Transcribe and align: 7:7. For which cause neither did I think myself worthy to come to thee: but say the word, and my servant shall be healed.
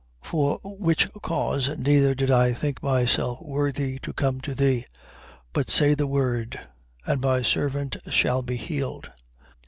7:7. 0.23 0.27
For 0.31 0.59
which 0.63 1.11
cause 1.21 1.77
neither 1.77 2.15
did 2.15 2.31
I 2.31 2.53
think 2.53 2.81
myself 2.81 3.39
worthy 3.39 3.99
to 3.99 4.11
come 4.13 4.41
to 4.41 4.55
thee: 4.55 4.87
but 5.53 5.69
say 5.69 5.93
the 5.93 6.07
word, 6.07 6.59
and 7.05 7.21
my 7.21 7.43
servant 7.43 7.97
shall 8.09 8.41
be 8.41 8.57
healed. 8.57 9.11